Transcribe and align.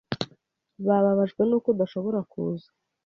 Bababajwe 0.87 1.41
nuko 1.45 1.67
udashobora 1.73 2.19
kuza. 2.31 2.67